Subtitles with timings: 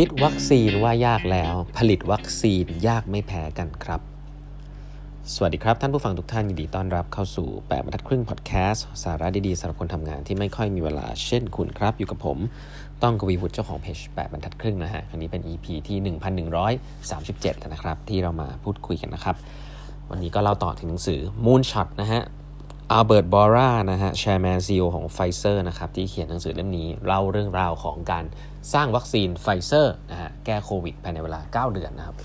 [0.00, 4.00] คิดวัคซีนว่ายากแล้ว ผลิตวัคซีนยากไม่แพ้กันครับ
[5.34, 12.38] สวัสดีครับ ท่านผู้ฟังทุกท่านยินดีต้อนรับเข้าสู่แปดบรรทัดครึ่งพอดแคสต์สาระดีๆสำหรับคนทำงานที่ไม่ค่อยมีเวลาเช่นคุณครับ อยู่กับผม
[13.02, 15.98] ต้องกวีวุฒิเจ้าของเพจแปดบรรทัดครึ่งนะฮะ อันนี้เป็น EP ที่
[16.78, 19.36] 1137 แล้วนะครับ ที่เรามาพูดคุยกันนะครับ
[20.10, 22.22] วันนี้ก็เล่าต่อถึงหนังสือ Moonshot นะฮะ
[22.92, 28.24] อัลเบิร์ต บอร่า นะฮะ chairman CEO ของไฟเซอร์นะครับ ที่เขียนหนังสือเล่มนี้ เล่าเรื่องราวของการ
[28.72, 32.16] สร้างวัคซีนไฟเซอร์นะฮะ แก้โควิดภายในเวลา 9 เดือนนะครับ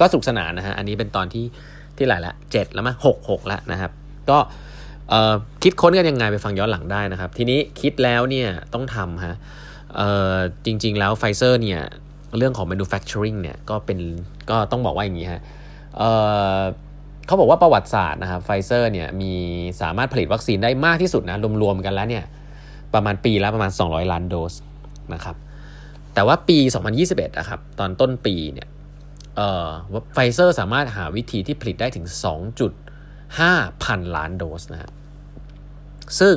[0.00, 1.44] ก็สนุกสนานนะฮะ อันนี้เป็นตอนที่
[1.96, 3.90] ที่หลายละเจ็ดแล้วมั้ยหกหกแล้วนะครับ
[4.30, 4.38] ก็
[5.62, 9.34] คิดค้นกันยังไงไปฟังย้อนหลังได้นะครับ ทีนี้คิดแล้วเนี่ยต้องทำฮะ
[10.66, 11.80] จริง ๆ แล้วไฟเซอร์เนี่ย
[12.36, 13.98] เรื่องของ manufacturing เนี่ยก็เป็น
[14.50, 15.42] ก็ต้องบอกว่าอย่างนี้ฮะ
[17.26, 19.32] เขาบอกว่าประวัติศาสตร์นะครับไฟเซอร์เนี่ยมี
[19.82, 22.24] สามารถผลิตวัคซีนได้มากที่สุดนะรวมๆกันแล้วเนี่ย
[22.94, 24.54] ประมาณปีละประมาณ 200 ล้านโดส
[25.14, 25.36] นะครับ
[26.14, 26.58] แต่ว่าปี
[26.98, 28.68] 2021นะครับตอนต้นปีเนี่ย
[30.14, 32.06] ไฟเซอร์สามารถหาวิธีที่ผลิตได้ถึง
[32.74, 34.90] 2.5 พันล้านโดสนะ
[36.20, 36.34] ซึ่ง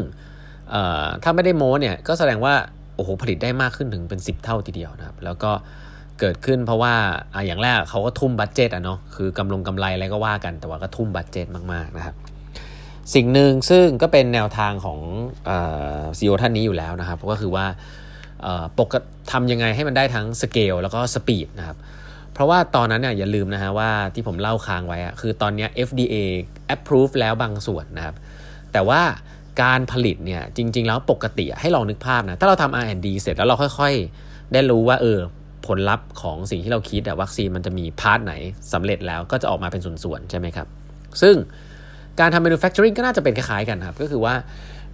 [1.24, 2.54] ถ้าไม่ได้โม้เนี่ยก็แสดงว่า
[2.96, 5.52] โอ้โหผลิตได้มากขึ้นถึงเป็น 10 เท่าทีเดียวนะครับ แล้วก็
[6.20, 6.94] เกิดขึ้นเพราะว่า
[7.34, 12.16] อย่างแรกเขาก็ทุ่ม budget อะเนาะคือกำลงกำไรอะไรก็ว่ากัน แต่ว่าก็ทุ่ม budgetมากๆนะครับ
[13.14, 15.00] สิ่งหนึ่งซึ่งก็เป็นแนวทางของ
[16.18, 17.66] ซีอีโอท่านนี้อยู่แล้วนะครับ ก็คือว่า
[18.78, 18.94] ปก
[19.32, 21.78] ทำยังไงให้มันได้ทั้งสเกลแล้วก็ speed นะครับ
[22.34, 26.16] เพราะว่าตอนนั้นเนี่ยอย่าลืมนะฮะว่าที่ผมเล่าค้างไว้อะคือตอนนี้ FDA
[26.76, 28.16] approve แล้วบางส่วนนะครับ
[28.74, 29.02] แต่ว่า
[29.62, 33.94] การผลิตเนี่ยจริง ๆ แล้วปกติให้ลองนึกภาพนะ ถ้าเราทำ R&D เสร็จแล้วเราค่อย
[34.24, 35.20] ๆ ได้รู้ว่าเออ
[35.68, 38.34] ผลลัพธ์ของสิ่งที่เราคิดอะวัคซีนมันจะมี part ไหน
[38.74, 40.68] สำเร็จแล้วก็จะออกมาเป็นส่วนๆใช่ไหมครับ
[41.22, 41.36] ซึ่ง
[42.20, 44.36] การทำ manufacturing ก็น่าจะเป็นคล้ายๆกันครับ ก็คือว่า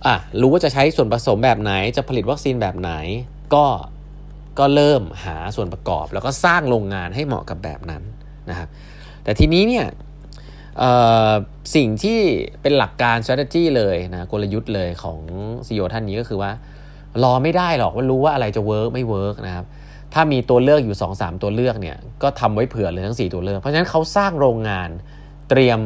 [0.06, 2.92] อะรู้ว่าจะใช้ส่วนผสมแบบไหนจะผลิตวัคซีนแบบไหน
[3.54, 3.66] ก็
[4.60, 8.04] ก็เริ่มหาส่วนประกอบ แล้วก็สร้างโรงงานให้เหมาะกับแบบนั้น
[8.50, 8.68] นะครับ
[9.24, 9.86] แต่ทีนี้เนี่ย
[11.76, 12.20] สิ่งที่
[12.62, 15.20] เป็นหลักการ strategy เลยนะกลยุทธ์เลยของ
[15.68, 16.52] CEO ท่านนี้ก็คือว่า
[17.24, 19.66] รอไม่ได้หรอกว่ารู้ว่าอะไรจะ work ไม่ work นะครับ
[20.14, 24.90] ถ้ามีตัวเลือกอยู่ 2-3 ตัวเลือกเนี่ยก็ทำไว้เผื่อเลยทั้ง 4 ตัวเลือก เพราะฉะนั้นเขาสร้างโรงงาน
[25.50, 25.80] เตรียม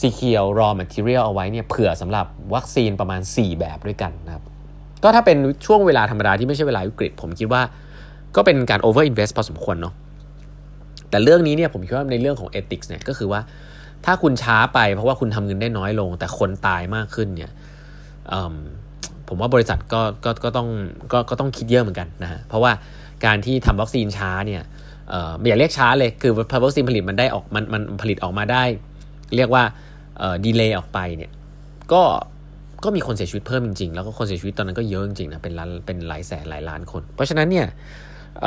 [0.00, 4.42] secure raw material เอาไว้เนี่ยเผื่อสำหรับวัคซีนประมาณ 4 แบบด้วยกันนะครับ
[5.02, 5.36] ก็ถ้าเป็น
[5.66, 7.62] ช่วงเวลาธรรมดาที่ไม่ใช่เวลาวิกฤต ผมคิดว่า
[8.36, 9.94] ก็เป็นการ over invest พอสมควรเนาะ
[11.10, 13.40] แต่เรื่องนี้เนี่ยผมคิดว่าในเรื่องของ ethics เนี่ยก็คือว่า
[14.04, 17.52] ถ้าคุณช้าไปเพราะว่าคุณทำเงินได้น้อยลง แต่คนตายมากขึ้นเนี่ย
[19.28, 20.68] ผมว่าบริษัทก็ก็ก็ต้อง
[21.12, 22.72] ก็ก็ต้องคิดเยอะเหมือนกันนะฮะเพราะว่า
[23.24, 24.62] การที่ทำวัคซีนช้าเนี่ย
[25.38, 28.64] ไม่อยาเรียกช้าเลยคือพอวัคซีนผลิตมันได้ออกมันมันผลิตออกมาได้
[29.36, 29.62] เรียกว่า
[30.44, 31.30] ดีเลย์ออกไปเนี่ย
[31.92, 32.02] ก็
[32.84, 37.66] ก็มีคนเสียชีวิตเพิ่มจริงๆ แล้วก็คนเสียชีวิตตอนนั้นก็เยอะจริงๆนะเป็นล้านเป็นหลายแสนหลายล้านคน เพราะฉะนั้นเนี่ย
[38.42, 38.46] เ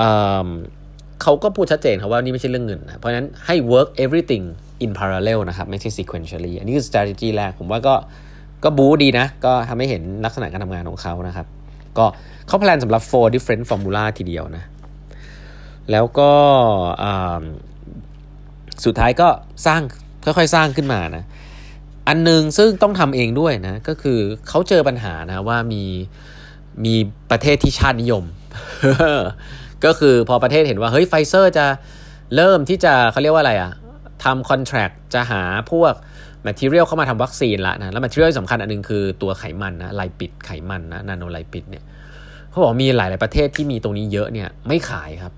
[1.21, 4.45] เขาก็พูดชัดเจนครับว่านี่ไม่ใช่เรื่องเงินนะเพราะฉะนั้นให้ work everything
[4.83, 7.95] in parallel นะครับไม่ใช่ sequentially อันนี้คือ strategy แรกผมว่าก็
[8.63, 11.47] ก็บูดีนะ ก็ทำให้เห็นลักษณะการทำงานของเขานะครับ
[11.97, 12.05] ก็
[12.47, 14.63] เขาแพลนสำหรับ four different formula ทีเดียวนะ
[15.91, 16.31] แล้วก็
[18.85, 19.27] สุดท้ายก็
[19.65, 19.81] สร้าง
[20.25, 21.23] ค่อยๆสร้างขึ้นมานะ
[22.07, 24.19] อันหนึ่งซึ่งต้องทำเองด้วยนะก็คือ
[24.49, 25.83] เขาเจอปัญหานะว่ามี
[26.85, 26.95] มี
[27.31, 28.23] ประเทศที่ชาตินิยม
[29.85, 31.65] ก็คือพอประเทศเห็นว่าเฮ้ยไฟเซอร์จะ
[32.35, 33.71] เริ่มที่จะเขาเรียกว่าอะไรอะ
[34.23, 35.41] ทำ contract จะหา
[35.71, 35.93] พวก
[36.45, 41.83] material เข้ามาทำวัคซีนละนะแล้ว material สำคัญอันนึงคือตัวไขมันนะ lipid ไขมันนะ nano lipid เนี่ย
[42.49, 45.33] เขาบอกมีหลายหลายประเทศที่มีตรงนี้เยอะเนี่ยไม่ขายครับ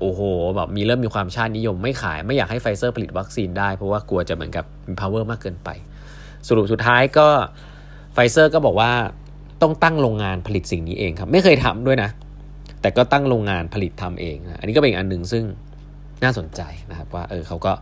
[0.00, 0.20] โอ้โห
[0.56, 5.68] แบบมีเริ่มมีความชาตินิยมไม่ขายไม่อยากให้ไฟเซอร์ผลิตวัคซีนได้ เพราะว่ากลัวจะเหมือนกับมี power มากเกินไป
[6.48, 7.28] สรุปสุดท้ายก็
[8.12, 8.92] ไฟเซอร์ก็บอกว่า
[9.62, 12.10] ต้องตั้งโรงงานผลิตสิ่งนี้เองครับ ไม่เคยทำด้วยนะ
[12.80, 15.44] แต่ก็ตั้งโรงงานผลิตทำเองนะอันนี้ก็เป็นอันหนึ่งซึ่ง
[16.24, 16.60] น่าสนใจ
[16.90, 17.72] นะครับว่าเออเขาก็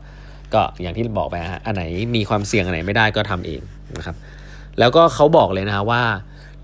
[0.55, 1.83] ก็อย่างที่บอกไปฮะอันไหน
[2.17, 3.61] มีความเสี่ยงอันไหนไม่ได้ก็ทำเอง
[3.97, 4.17] นะครับ
[4.79, 6.03] แล้วก็เขาบอกเลยนะว่า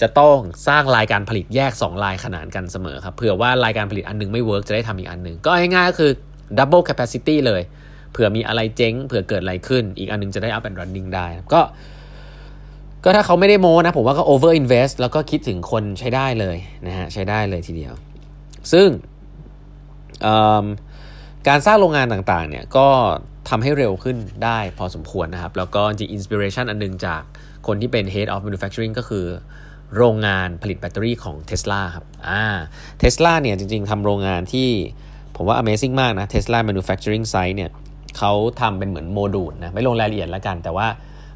[0.01, 0.37] จะต้อง
[0.69, 6.11] สร้างรายการผลิตแยก2ลายขนานกันเสมอครับเผื่อว่ารายการผลิตอันนึงไม่เวิร์กจะได้ทำอีกอันนึง ก็ง่ายๆก็คือ
[6.59, 7.63] double capacity เลย
[8.13, 11.61] เผื่อมีอะไรเจ๊งเผื่อเกิดอะไรขึ้น อีกอันนึงจะได้ up and running ได้ก็
[13.05, 16.57] ก็ถ้าเขาไม่ได้โม้นะ ผมว่าก็ over invest แล้วก็คิดถึงคนใช้ได้เลย
[16.87, 17.93] นะฮะใช้ได้เลยทีเดียว
[18.73, 18.89] ซึ่ง
[21.49, 22.89] การสร้างโรงงานต่างๆเนี่ยก็
[23.49, 27.23] ทำให้เร็วขึ้นได้พอสมควรนะครับ แล้วก็จริง inspiration อันนึงจาก
[27.67, 29.27] คนที่เป็น Head of Manufacturing ก็คือ
[29.97, 32.45] โรงงานผลิตแบตเตอรี่ของ Tesla ครับอ่า
[33.03, 34.69] Tesla เนี่ยจริงๆทำโรงงานที่
[35.37, 37.71] ผมว่า Amazing มากนะ Tesla Manufacturing Site เนี่ย
[38.19, 40.87] เขาทำเป็นเหมือนโมดูลนะไม่ลงรายละเอียดแล้วกัน แต่ว่า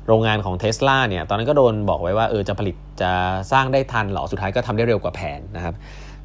[0.07, 3.13] โรงงานของ Tesla เนี่ยตอนนั้นก็โดนบอกไว้ว่าเออจะผลิตจะ
[3.53, 5.75] สร้างได้ทันหรอสุดท้ายก็ทำได้เร็วกว่าแผนนะครับ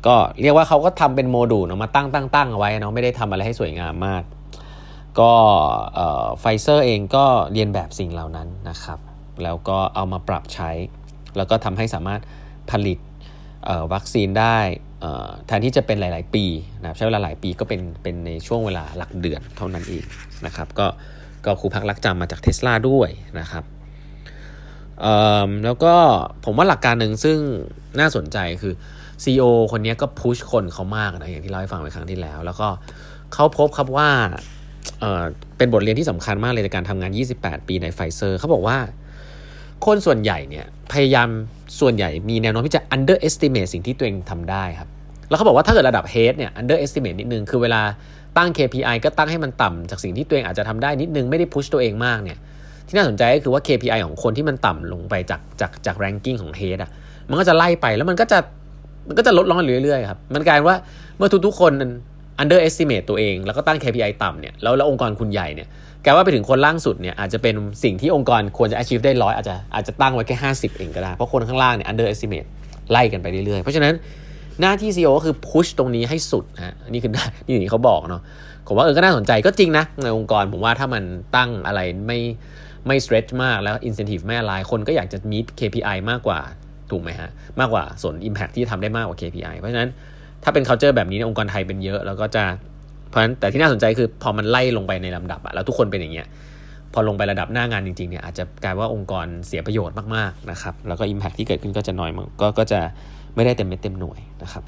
[0.06, 4.24] ก็เรียกว่าเขาก็ทำเป็นโมดูลออกมาตั้งตั้งตั้งเอาไว้เนาะไม่ได้ทำอะไรให้สวยงามมาก
[5.20, 5.34] ก็
[6.40, 9.00] ไฟเซอร์เองก็เลียนแบบสิ่งเหล่านั้นนะครับ
[9.44, 10.72] แล้วก็เอามาปรับใช้
[11.38, 12.22] แล้วก็ทำให้สามารถ
[12.72, 13.00] ผลิต
[13.94, 14.58] วัคซีนได้
[15.48, 16.46] แทนที่จะเป็นหลาย ๆ ปี
[16.82, 20.04] นะครับใช้เวลาหลายปีก็เป็นเป็นในช่วงเวลาหลักเดือนเท่านั้นเอง
[20.46, 20.88] นะครับก็
[21.46, 23.10] ก็ครูพักลักจำมาจากเทสลาด้วย
[23.40, 23.64] นะครับ
[25.66, 25.96] แล้วก็
[26.46, 27.38] ผมว่าหลักการหนึ่งซึ่ง
[28.00, 28.74] น่าสนใจคือ
[29.24, 32.68] CEO คนนี้ก็พุชคนเขามากนะอย่างที่เราให้ฟังไปครั้งที่แล้ว แล้วก็
[33.34, 34.10] เขาพบครับว่า
[35.58, 38.78] เป็นบทเรียนที่สำคัญมากเลยในการทำงาน 28 ปีในไฟเซอร์เขาบอกว่า
[39.86, 41.30] คนส่วนใหญ่เนี่ยพยายาม
[41.80, 44.90] ส่วนใหญ่มีแนวโน้มที่จะ underestimate สิ่งที่ตัวเองทำได้ครับ
[45.30, 47.82] แล้วเขาบอกว่าถ้าเกิดระดับ head เนี่ย underestimate นิดนึง คือเวลา
[48.38, 52.38] ตั้ง KPI ก็ตั้งให้มันต่ำจากสิ่งที่ตัวเองอาจจะทำได้นิดนึงไม่ได้พุชตัวเองมากเนี่ย
[52.88, 56.90] ที่น่าสนใจก็คือว่า KPI ของคนที่มันต่ำลงไปจากจากจาก ranking ของ head อะ
[57.30, 58.40] มันก็จะไล่ไปแล้วมันก็จะ
[59.08, 60.78] มันก็จะลดลงเรื่อยๆครับมันกลายว่า
[61.18, 61.72] เมื่อทุกๆคน
[62.42, 65.68] underestimate ตัวเอง แล้วก็ตั้ง KPI ต่ำเนี่ยแล้วแล้วองค์กรคุณใหญ่เนี่ย
[66.04, 72.48] แกว่าไปถึงคนล่างสุดเนี่ยอาจจะเป็นสิ่งที่องค์กรควรจะ achieve ได้ร้อยอาจจะอาจจะตั้งไว้แค่50 เองก็ได้ เพราะคนข้างล่างเนี่ย underestimate
[72.92, 73.94] ไล่กันไปเรื่อยๆ เพราะฉะนั้น
[74.62, 77.12] หน้าที่ CEO ก็คือ push ตรงนี้ให้สุดฮะนี่คือ
[77.46, 78.22] นี่นี่เขาบอกเนาะ
[78.68, 81.04] ผมว่าเออก็น่าสนใจก็จริงนะในองค์กรผมว่าถ้ามัน
[81.36, 82.20] ตั้งอะไรไม่
[82.88, 86.40] ไม่ stretch มากแล้ว incentive ไม่อะไรคนก็อยากจะ meet KPI มากกว่า
[86.92, 87.30] ถูกไหมฮะ
[87.60, 89.90] มากกว่าส่วน impact ที่ทำได้มากกว่า KPI เพราะฉะนั้น
[90.48, 92.44] ถ้าเป็น culture แบบนี้ในองค์กรไทยเป็นเยอะ แล้วก็จะ
[93.10, 96.28] เพราะฉะนั้นแต่ที่น่าสนใจคือพอมันไล่ลงไปในลำดับอะแล้วทุกคนเป็นอย่างเงี้ย
[96.94, 102.80] พอลงไประดับหน้างานจริงๆเนี่ยอาจจะกลายว่าองค์กรเสียประโยชน์มากๆนะครับแล้วก็ Impact ที่เกิดขึ้นก็จะน้อยมากก็ก็จะ
[103.36, 104.64] ไม่ได้เต็มเม็ดเต็มหน่วยนะครับ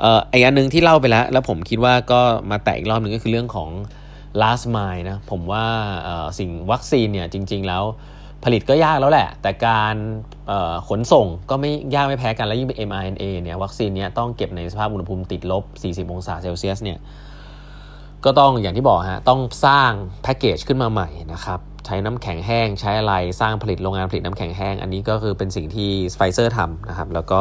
[0.00, 2.20] เอ่ออีกอันหนึ่งที่เล่าไปแล้ว แล้วผมคิดว่าก็
[2.50, 3.70] มาแตะอีกรอบหนึ่งก็คือเรื่องของ
[4.42, 5.64] last mile นะผมว่า
[6.38, 7.84] สิ่งวัคซีนเนี่ยจริง ๆ แล้ว
[8.44, 9.96] ผลิตก็ยากแล้วแหละ แต่การ
[10.88, 15.64] ขนส่งก็ไม่ยากไม่แพ้กัน แล้วยิ่งเป็น mRNA เนี่ยวัคซีนเนี้ยต้องเก็บในสภาพอุณหภูมิติดลบ
[16.08, 16.98] 40 องศาเซลเซียสเนี่ย
[18.24, 19.90] ก็ต้องอย่างที่บอกฮะต้องสร้าง
[20.22, 27.40] แพ็กเกจขึ้นมาใหม่นะครับใช้น้ำแข็งแห้งใช้อะไรสร้างผลิตโรงงานผลิตน้ำแข็งแห้ง อันนี้ก็คือเป็นสิ่งที่ไฟเซอร์ทำนะครับแล้วก็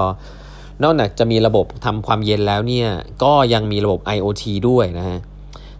[0.84, 2.88] นอกจากจะมีระบบทำความเย็นแล้วเนี่ย
[3.24, 5.20] ก็ยังมีระบบ IoT ด้วยนะฮะ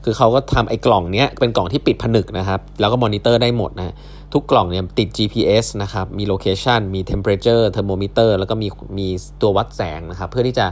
[0.04, 3.96] คือเขาก็ทำไอ้กล่องเนี้ยเป็นกล่องที่ปิดผนึกนะครับ แล้วก็มอนิเตอร์ได้หมดนะ
[4.34, 8.68] ทุกกล่องเนี่ยติด GPS นะครับ มี location มี temperature thermometer แล้วก็มี
[8.98, 9.08] มี
[9.42, 10.68] ตัววัดแสงนะครับ เพื่อที่จะ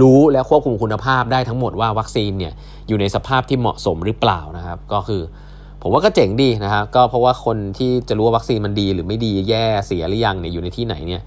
[0.00, 2.52] รู้และควบคุมคุณภาพได้ทั้งหมดว่าวัคซีนเนี่ย
[2.88, 5.22] อยู่ในสภาพที่เหมาะสมหรือเปล่านะครับ ก็คือ
[5.82, 11.22] ผมว่าก็เจ๋งดีนะครับก็เพราะว่าคนที่จะรู้ว่าวัคซีนมันดีหรือไม่ดีแย่เสียหรือยังเนี่ยอยู่ในที่ไหนเนี่ย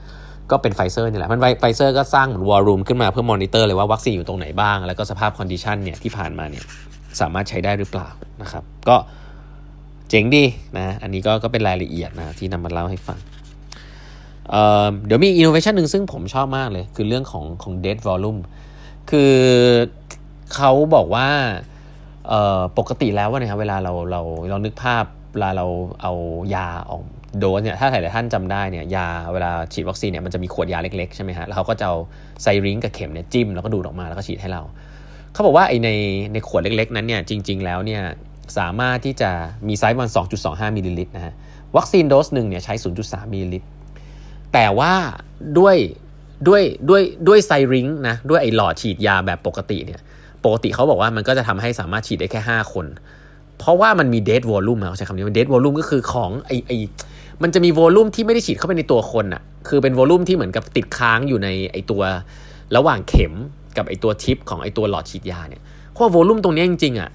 [0.51, 6.63] ก็เป็นไฟเซอร์นี่แหละมันไฟเซอร์ก็สร้างเหมือน war room ขึ้นมาเพื่อมอนิเตอร์เลยว่าวัคซีนอยู่ตรงไหนบ้าง แล้วก็สภาพ condition เนี่ยที่ผ่านมาเนี่ย
[7.21, 8.07] สามารถใช้ได้หรือเปล่า
[8.41, 8.97] นะครับ ก็
[10.09, 10.43] เจ๋งดี
[10.77, 13.19] นะอันนี้ก็ก็เป็นรายละเอียดนะที่นำมาเล่าให้ฟัง
[14.49, 18.39] เเดี๋ยวมีอินโนเวชันหนึ่งซึ่งผมชอบมากเลย คือเรื่องของของ dead volume
[19.09, 19.33] คือ
[20.55, 21.27] เขาบอกว่า
[22.77, 25.65] ปกติแล้วนะครับเวลาเราเราเรานึกภาพเวลาเรา
[26.01, 26.13] เอา
[26.55, 27.03] ยาออก
[27.39, 31.97] โดสเนี่ยถ้าหลายท่านจำได้เนี่ยยาเวลาฉีดวัคซีนเนี่ยมันจะมีขวดยาเล็กๆใช่ไหมฮะแล้วเขาก็จะเอา
[32.41, 34.63] syringe กับเข็มเนี่ยจิ้มแล้วก็ดูดออกมาแล้วก็ฉีดให้เรา
[35.35, 35.89] เขาบอกว่าไอใน
[36.33, 38.01] ในขวดเล็กๆ นั้นเนี่ยจริง ๆ แล้วเนี่ย
[38.57, 39.31] สามารถที่จะ
[39.67, 40.09] มีไซส์มัน
[40.43, 41.33] 2.25 มิลลิลิตรนะฮะ
[41.75, 42.73] วัคซีนโดสหนึ่งเนี่ยใช้
[43.03, 43.67] 0.3 มิลลิลิตร
[44.53, 44.93] แต่ว่า
[45.59, 45.75] ด้วย
[46.47, 49.99] ด้วยด้วยด้วย syringe นะด้วยไอหลอดฉีดยาแบบปกติเนี่ย
[50.45, 52.85] ปกติเขาบอกว่ามันก็จะทำให้สามารถฉีดได้แค่ 5 คน
[53.59, 56.71] เพราะว่ามันมี dead volume เขาใช้คำนี้มัน dead volume ก็คือของไอไอ
[57.43, 62.01] มันจะมี volume ที่ไม่ได้ฉีดเข้าไปในตัวคนอะคือเป็น volume ที่เหมือนกับติดค้างอยู่ในไอตัว
[62.75, 63.33] ระหว่างเข็ม
[63.77, 67.09] กับไอตัวทิปของไอตัวหลอดฉีดยาเนี่ยเพราะ volume ตรงนี้จริงๆอะ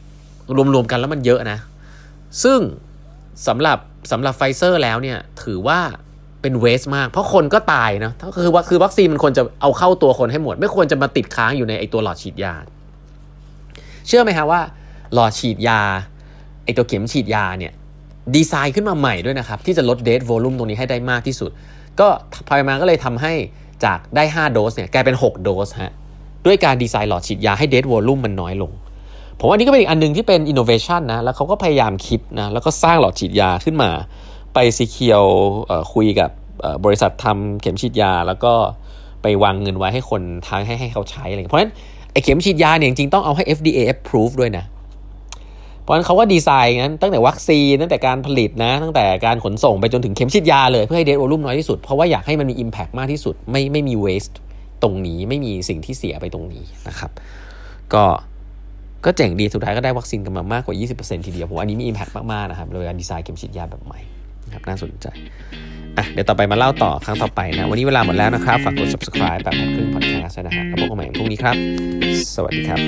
[0.75, 1.59] รวมๆกันแล้วมันเยอะนะ
[2.43, 2.61] ซึ่ง
[3.47, 3.79] สำหรับ
[4.11, 5.79] สำหรับไฟเซอร์แล้วเนี่ยถือว่า
[6.43, 8.13] เป็น waste มาก เพราะคนก็ตายนะ
[8.45, 12.55] คือว่าคือวัคซีนมันควรจะเอาเข้าตัวคนให้หมด ไม่ควรจะมาติดค้างอยู่ในไอตัวหลอดฉีดยา
[14.07, 14.61] เชื่อไหมฮะว่า
[15.15, 15.81] หลอดฉีดยา
[16.65, 17.73] ไอตัวเข็มฉีดยาเนี่ย
[18.35, 21.51] ดีไซน์ขึ้นมาใหม่ด้วยนะครับ ที่จะลด dead volume ตรงนี้ให้ได้มากที่สุด
[22.01, 22.09] ก็
[22.49, 23.33] พายมาก็เลยทำให้
[23.85, 25.93] จากได้ 5 โดสเนี่ยกลายเป็น 6 โดสฮะ
[26.47, 28.73] ด้วยการดีไซน์หลอดฉีดยาให้ dead volume มันน้อยลง
[29.39, 33.91] ผมว่านี่ก็เป็นอีกอันนึงที่เป็นอินโนเวชันนะ แล้วเขาก็พยายามคิดนะ แล้วก็สร้างหลอดฉีดยาขึ้นมา
[34.55, 35.25] ไป secure
[35.93, 36.31] คุยกับ
[36.85, 38.53] บริษัททำเข็มฉีดยา แล้วก็
[39.23, 41.73] ไปวางเงินไว้ให้คนทางให้ให้เขาใช้อะไร เพราะฉะนั้น
[42.13, 44.65] ไอเข็มฉีดยาเนี่ยจริงๆต้องเอาให้ FDA approve ด้วยนะ
[45.83, 54.35] เพราะฉะนั้นเขาก็ดีไซน์งั้นตั้งแต่วัคซีนตั้งแต่การผลิตนะ ตั้งแต่การขนส่งไปจนถึงเข็มฉีดยาเลยเพื่อให้เดทโวลุ่มน้อยที่สุด เพราะว่าอยากให้มันมี Impact มากที่สุดไม่ไม่มี waste
[54.83, 57.11] ตรงนี้ไม่มีสิ่งที่เสียไปตรงนี้นะครับ
[57.95, 58.05] ก็
[59.05, 64.01] ก็เจ๋งดีสุดท้ายก็ได้วัคซีนกันมามากกว่า 20%ทีเดียวผมอันนี้มี impact มาก ๆ นะครับโดยการดีไซน์เข็มฉีดยาแบบใหม่
[64.47, 65.07] นะครับน่าสนใจ
[65.97, 71.57] อะเดี๋ยวต่อไปมาเล่าต่อครั้งต่อไปนะ วันนี้เวลาหมดแล้วนะครับ ฝากกด subscribe แบบครึ่ง podcast นะฮะแล้วพบกันใหม่พรุ่งนี้ครับ
[72.35, 72.81] สวัสดีครับ